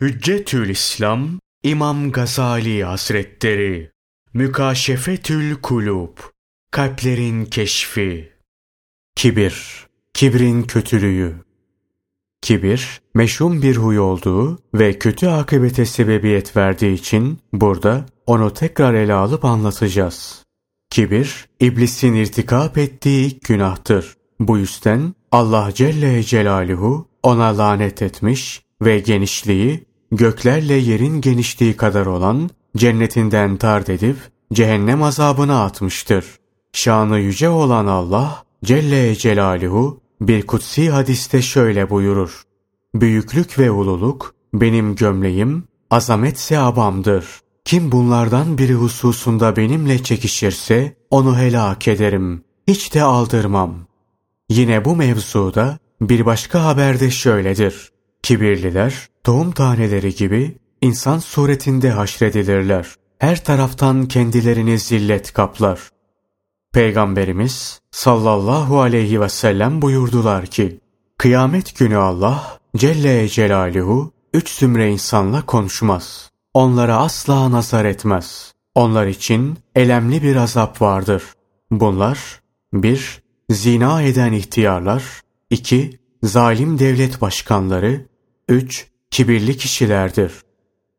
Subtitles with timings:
[0.00, 1.28] Hüccetül İslam
[1.62, 3.90] İmam Gazali Hazretleri
[4.34, 6.18] Mükaşefetül Kulub
[6.70, 8.32] Kalplerin Keşfi
[9.14, 11.34] Kibir Kibrin kötülüğü
[12.42, 19.14] Kibir, meşhum bir huy olduğu ve kötü akıbete sebebiyet verdiği için burada onu tekrar ele
[19.14, 20.44] alıp anlatacağız.
[20.90, 24.16] Kibir, iblisin irtikap ettiği ilk günahtır.
[24.40, 32.50] Bu yüzden Allah Celle Celaluhu ona lanet etmiş ve genişliği göklerle yerin genişliği kadar olan
[32.76, 34.16] cennetinden tard edip
[34.52, 36.24] cehennem azabına atmıştır.
[36.72, 42.42] Şanı yüce olan Allah Celle Celaluhu bir kutsi hadiste şöyle buyurur.
[42.94, 47.26] Büyüklük ve ululuk benim gömleğim, azametse abamdır.
[47.64, 52.44] Kim bunlardan biri hususunda benimle çekişirse onu helak ederim.
[52.68, 53.86] Hiç de aldırmam.
[54.48, 57.92] Yine bu mevzuda bir başka haberde şöyledir.
[58.22, 62.94] Kibirliler tohum taneleri gibi insan suretinde haşredilirler.
[63.18, 65.80] Her taraftan kendilerini zillet kaplar.
[66.72, 70.80] Peygamberimiz sallallahu aleyhi ve sellem buyurdular ki,
[71.18, 76.30] Kıyamet günü Allah Celle Celaluhu üç zümre insanla konuşmaz.
[76.54, 78.52] Onlara asla nazar etmez.
[78.74, 81.22] Onlar için elemli bir azap vardır.
[81.70, 82.40] Bunlar
[82.72, 85.02] bir Zina eden ihtiyarlar
[85.50, 86.00] 2.
[86.22, 88.06] Zalim devlet başkanları
[88.48, 88.86] 3
[89.16, 90.32] kibirli kişilerdir.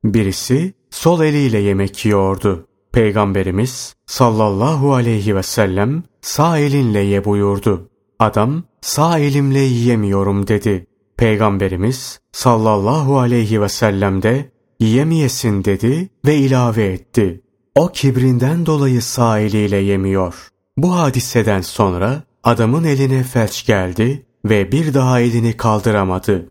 [0.03, 2.67] Birisi sol eliyle yemek yiyordu.
[2.91, 7.89] Peygamberimiz sallallahu aleyhi ve sellem sağ elinle ye buyurdu.
[8.19, 10.87] Adam sağ elimle yiyemiyorum dedi.
[11.17, 17.41] Peygamberimiz sallallahu aleyhi ve sellem de yiyemeyesin dedi ve ilave etti.
[17.75, 20.47] O kibrinden dolayı sağ eliyle yemiyor.
[20.77, 26.49] Bu hadiseden sonra adamın eline felç geldi ve bir daha elini kaldıramadı.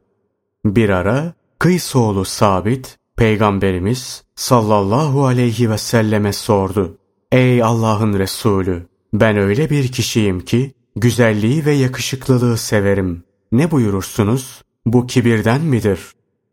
[0.65, 6.99] Bir ara Kıys oğlu Sabit, Peygamberimiz sallallahu aleyhi ve selleme sordu.
[7.33, 8.87] Ey Allah'ın Resulü!
[9.15, 13.25] Ben öyle bir kişiyim ki güzelliği ve yakışıklılığı severim.
[13.53, 14.63] Ne buyurursunuz?
[14.87, 16.01] Bu kibirden midir?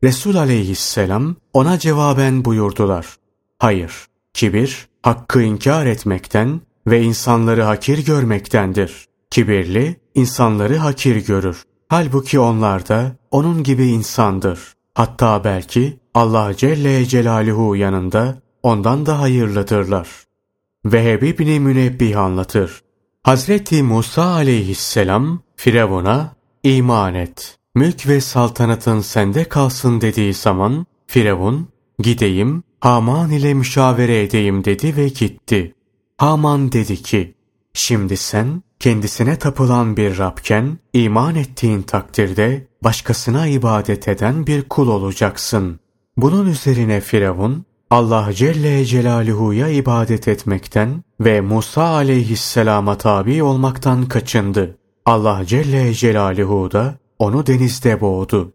[0.03, 3.08] Resul aleyhisselam ona cevaben buyurdular.
[3.59, 3.94] Hayır,
[4.34, 9.06] kibir hakkı inkar etmekten ve insanları hakir görmektendir.
[9.31, 11.63] Kibirli insanları hakir görür.
[11.88, 14.74] Halbuki onlar da onun gibi insandır.
[14.94, 20.09] Hatta belki Allah Celle Celaluhu yanında ondan da hayırlıdırlar.
[20.86, 22.81] Veheb İbni Münebbih anlatır.
[23.24, 27.58] Hazreti Musa aleyhisselam Firavun'a iman et.
[27.76, 31.68] Mülk ve saltanatın sende kalsın dediği zaman Firavun
[32.00, 35.75] gideyim Haman ile müşavere edeyim dedi ve gitti.
[36.18, 37.36] Haman dedi ki
[37.74, 45.80] şimdi sen kendisine tapılan bir Rabken, iman ettiğin takdirde başkasına ibadet eden bir kul olacaksın.
[46.18, 54.78] Bunun üzerine Firavun, Allah Celle Celaluhu'ya ibadet etmekten ve Musa aleyhisselama tabi olmaktan kaçındı.
[55.06, 58.54] Allah Celle Celaluhu da onu denizde boğdu.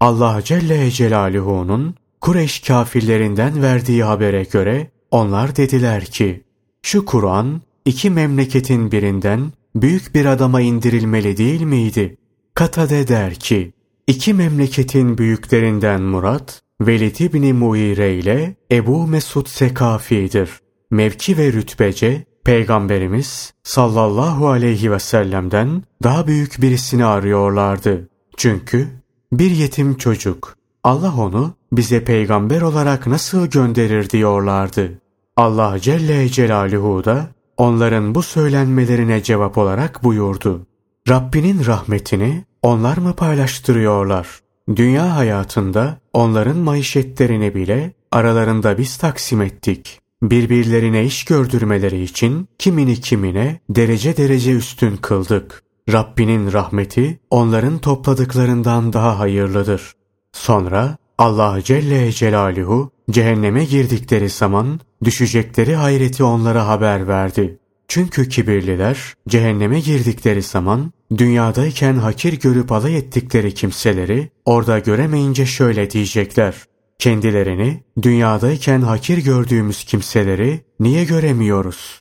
[0.00, 6.44] Allah Celle Celaluhu'nun Kureyş kafirlerinden verdiği habere göre onlar dediler ki,
[6.82, 12.16] şu Kur'an iki memleketin birinden büyük bir adama indirilmeli değil miydi?
[12.54, 13.72] Katade der ki,
[14.06, 20.50] iki memleketin büyüklerinden Murat, Velid İbni Muire ile Ebu Mesud Sekafi'dir.
[20.90, 28.08] Mevki ve rütbece Peygamberimiz sallallahu aleyhi ve sellem'den daha büyük birisini arıyorlardı.
[28.36, 28.88] Çünkü
[29.32, 35.00] bir yetim çocuk, Allah onu bize peygamber olarak nasıl gönderir diyorlardı.
[35.36, 37.26] Allah Celle Celaluhu da
[37.58, 40.66] onların bu söylenmelerine cevap olarak buyurdu.
[41.08, 44.40] Rabbinin rahmetini onlar mı paylaştırıyorlar?
[44.76, 50.00] Dünya hayatında onların maişetlerini bile aralarında biz taksim ettik.
[50.22, 55.62] Birbirlerine iş gördürmeleri için kimini kimine derece derece üstün kıldık.
[55.92, 59.92] Rabbinin rahmeti onların topladıklarından daha hayırlıdır.
[60.32, 67.58] Sonra Allah Celle Celaluhu cehenneme girdikleri zaman düşecekleri hayreti onlara haber verdi.
[67.88, 76.54] Çünkü kibirliler cehenneme girdikleri zaman dünyadayken hakir görüp alay ettikleri kimseleri orada göremeyince şöyle diyecekler.
[76.98, 82.00] Kendilerini dünyadayken hakir gördüğümüz kimseleri niye göremiyoruz?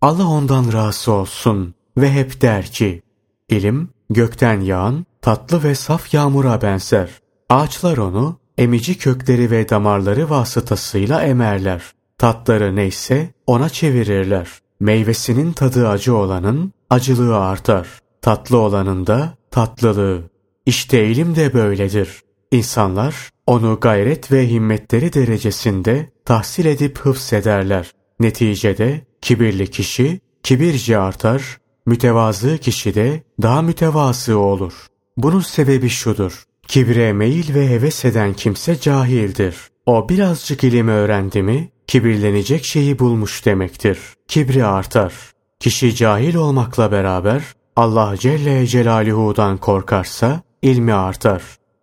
[0.00, 3.02] Allah ondan razı olsun ve hep der ki,
[3.48, 7.10] ilim gökten yağan tatlı ve saf yağmura benzer.
[7.48, 11.82] Ağaçlar onu emici kökleri ve damarları vasıtasıyla emerler.
[12.18, 14.48] Tatları neyse ona çevirirler.
[14.80, 17.88] Meyvesinin tadı acı olanın acılığı artar.
[18.22, 20.22] Tatlı olanın da tatlılığı.
[20.66, 22.20] İşte ilim de böyledir.
[22.50, 27.90] İnsanlar onu gayret ve himmetleri derecesinde tahsil edip hıfsederler.
[28.20, 34.86] Neticede kibirli kişi kibirce artar, mütevazı kişi de daha mütevazı olur.
[35.16, 36.44] Bunun sebebi şudur.
[36.70, 39.56] Kibre meyil ve heves eden kimse cahildir.
[39.86, 43.98] O birazcık ilim öğrendi mi, kibirlenecek şeyi bulmuş demektir.
[44.28, 45.12] Kibri artar.
[45.60, 47.42] Kişi cahil olmakla beraber
[47.76, 51.42] Allah Celle Celaluhu'dan korkarsa ilmi artar.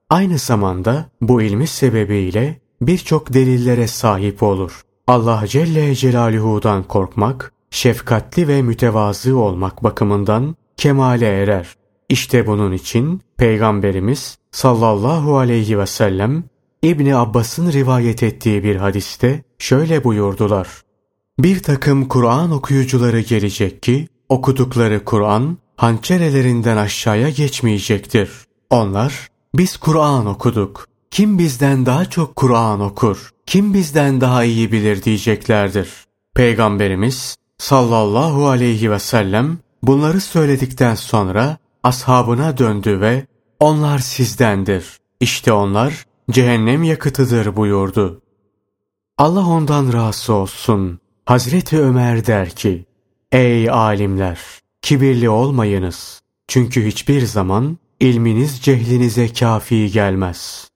[0.09, 4.81] Aynı zamanda bu ilmi sebebiyle birçok delillere sahip olur.
[5.07, 11.67] Allah Celle Celaluhu'dan korkmak, şefkatli ve mütevazı olmak bakımından kemale erer.
[12.09, 16.43] İşte bunun için Peygamberimiz sallallahu aleyhi ve sellem
[16.81, 20.67] İbni Abbas'ın rivayet ettiği bir hadiste şöyle buyurdular.
[21.39, 28.29] Bir takım Kur'an okuyucuları gelecek ki okudukları Kur'an hançerelerinden aşağıya geçmeyecektir.
[28.69, 30.87] Onlar biz Kur'an okuduk.
[31.11, 33.31] Kim bizden daha çok Kur'an okur?
[33.45, 35.89] Kim bizden daha iyi bilir diyeceklerdir.
[36.35, 43.25] Peygamberimiz sallallahu aleyhi ve sellem bunları söyledikten sonra ashabına döndü ve
[43.59, 44.97] onlar sizdendir.
[45.19, 48.21] İşte onlar cehennem yakıtıdır buyurdu.
[49.17, 50.99] Allah ondan razı olsun.
[51.25, 52.85] Hazreti Ömer der ki,
[53.31, 54.39] Ey alimler!
[54.81, 56.21] Kibirli olmayınız.
[56.47, 60.69] Çünkü hiçbir zaman ilminiz cehlinize kafi gelmez.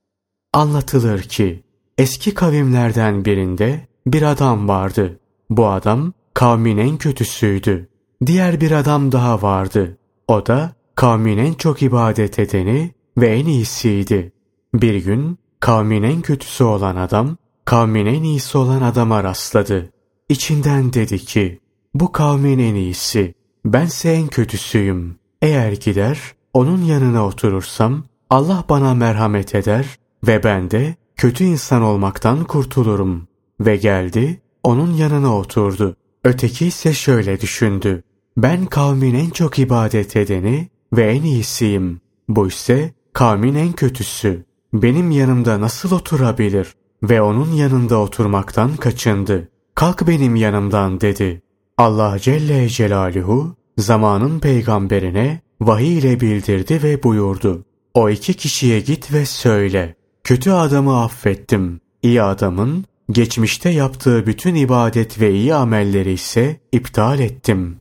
[0.54, 1.64] Anlatılır ki,
[1.98, 5.20] eski kavimlerden birinde bir adam vardı.
[5.50, 7.90] Bu adam kavmin en kötüsüydü.
[8.26, 9.98] Diğer bir adam daha vardı.
[10.28, 14.32] O da kavmin en çok ibadet edeni ve en iyisiydi.
[14.74, 19.90] Bir gün kavmin en kötüsü olan adam, kavmin en iyisi olan adama rastladı.
[20.30, 21.60] İçinden dedi ki,
[21.94, 23.34] bu kavmin en iyisi,
[23.66, 25.16] bense en kötüsüyüm.
[25.42, 26.20] Eğer gider,
[26.54, 29.86] onun yanına oturursam, Allah bana merhamet eder
[30.28, 33.28] ve ben de kötü insan olmaktan kurtulurum.
[33.60, 35.96] Ve geldi, onun yanına oturdu.
[36.24, 38.04] Öteki ise şöyle düşündü.
[38.38, 42.02] Ben kavmin en çok ibadet edeni ve en iyisiyim.
[42.30, 44.46] Bu ise kavmin en kötüsü.
[44.74, 46.76] Benim yanımda nasıl oturabilir?
[47.04, 49.50] Ve onun yanında oturmaktan kaçındı.
[49.76, 51.42] Kalk benim yanımdan dedi.
[51.78, 57.66] Allah Celle Celaluhu zamanın peygamberine vahiy ile bildirdi ve buyurdu.
[57.94, 59.96] O iki kişiye git ve söyle.
[60.24, 61.82] Kötü adamı affettim.
[62.04, 67.81] İyi adamın geçmişte yaptığı bütün ibadet ve iyi amelleri ise iptal ettim.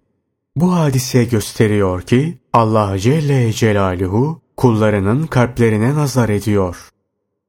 [0.56, 6.88] Bu hadise gösteriyor ki Allah Celle Celaluhu kullarının kalplerine nazar ediyor.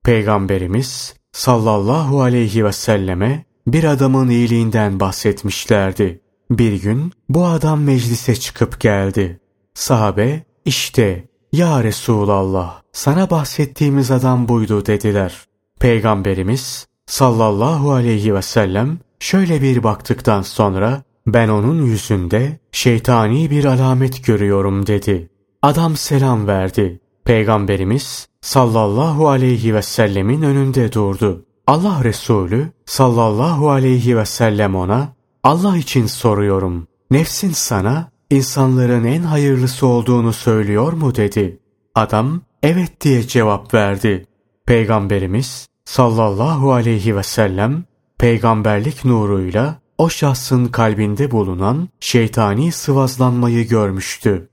[0.03, 6.21] Peygamberimiz sallallahu aleyhi ve selleme bir adamın iyiliğinden bahsetmişlerdi.
[6.51, 9.39] Bir gün bu adam meclise çıkıp geldi.
[9.73, 15.45] Sahabe işte ya Resulallah sana bahsettiğimiz adam buydu dediler.
[15.79, 24.25] Peygamberimiz sallallahu aleyhi ve sellem şöyle bir baktıktan sonra ben onun yüzünde şeytani bir alamet
[24.25, 25.29] görüyorum dedi.
[25.61, 26.99] Adam selam verdi.
[27.25, 31.45] Peygamberimiz sallallahu aleyhi ve sellemin önünde durdu.
[31.67, 35.13] Allah Resulü sallallahu aleyhi ve sellem ona
[35.43, 36.87] Allah için soruyorum.
[37.11, 41.59] Nefsin sana insanların en hayırlısı olduğunu söylüyor mu dedi.
[41.95, 44.25] Adam evet diye cevap verdi.
[44.65, 47.83] Peygamberimiz sallallahu aleyhi ve sellem
[48.17, 54.49] peygamberlik nuruyla o şahsın kalbinde bulunan şeytani sıvazlanmayı görmüştü.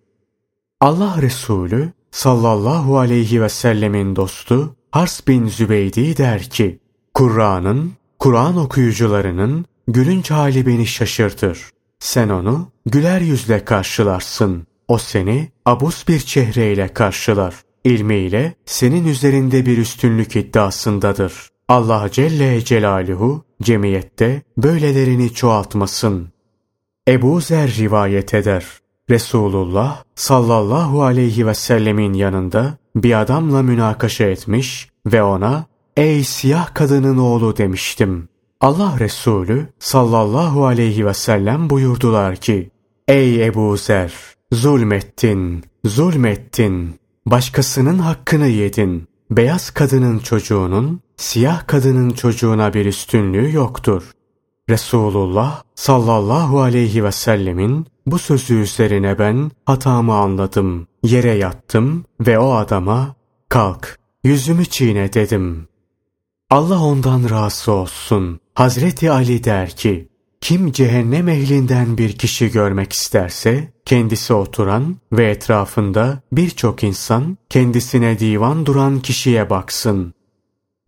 [0.80, 6.78] Allah Resulü sallallahu aleyhi ve sellemin dostu Hars bin Zübeydi der ki,
[7.14, 11.70] Kur'an'ın, Kur'an okuyucularının gülünç hali beni şaşırtır.
[11.98, 14.66] Sen onu güler yüzle karşılarsın.
[14.88, 17.54] O seni abus bir çehreyle karşılar.
[17.84, 21.48] İlmiyle senin üzerinde bir üstünlük iddiasındadır.
[21.68, 26.28] Allah Celle Celaluhu cemiyette böylelerini çoğaltmasın.
[27.08, 28.66] Ebu Zer rivayet eder.
[29.10, 37.18] Resulullah sallallahu aleyhi ve sellemin yanında bir adamla münakaşa etmiş ve ona ''Ey siyah kadının
[37.18, 38.28] oğlu'' demiştim.
[38.60, 42.70] Allah Resulü sallallahu aleyhi ve sellem buyurdular ki
[43.08, 44.12] ''Ey Ebu Zer!
[44.52, 46.94] Zulmettin, zulmettin.
[47.26, 49.08] Başkasının hakkını yedin.
[49.30, 54.12] Beyaz kadının çocuğunun siyah kadının çocuğuna bir üstünlüğü yoktur.
[54.70, 60.86] Resulullah sallallahu aleyhi ve sellemin bu sözü üzerine ben hatamı anladım.
[61.02, 63.14] Yere yattım ve o adama
[63.48, 65.68] kalk yüzümü çiğne dedim.
[66.50, 68.40] Allah ondan razı olsun.
[68.54, 70.08] Hazreti Ali der ki
[70.40, 78.66] kim cehennem ehlinden bir kişi görmek isterse, kendisi oturan ve etrafında birçok insan kendisine divan
[78.66, 80.14] duran kişiye baksın.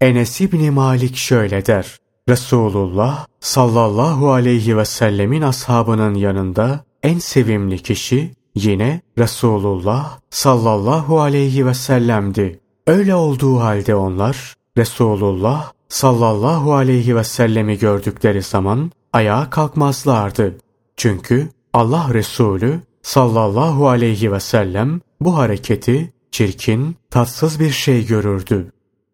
[0.00, 1.96] Enes İbni Malik şöyle der.
[2.28, 11.74] Resulullah sallallahu aleyhi ve sellemin ashabının yanında en sevimli kişi yine Resulullah sallallahu aleyhi ve
[11.74, 12.60] sellem'di.
[12.86, 20.56] Öyle olduğu halde onlar Resulullah sallallahu aleyhi ve sellemi gördükleri zaman ayağa kalkmazlardı.
[20.96, 28.72] Çünkü Allah Resulü sallallahu aleyhi ve sellem bu hareketi çirkin, tatsız bir şey görürdü.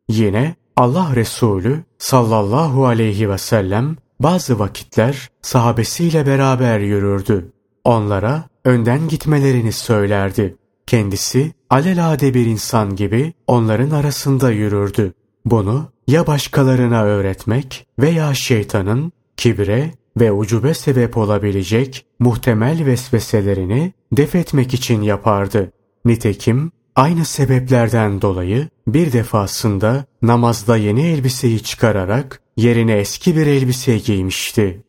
[0.08, 7.52] Yine Allah Resulü sallallahu aleyhi ve sellem bazı vakitler sahabesiyle beraber yürürdü.
[7.84, 10.56] Onlara önden gitmelerini söylerdi.
[10.86, 15.12] Kendisi alelade bir insan gibi onların arasında yürürdü.
[15.44, 24.74] Bunu ya başkalarına öğretmek veya şeytanın kibre ve ucube sebep olabilecek muhtemel vesveselerini def etmek
[24.74, 25.72] için yapardı.
[26.04, 34.82] Nitekim aynı sebeplerden dolayı bir defasında namazda yeni elbiseyi çıkararak yerine eski bir elbise giymişti.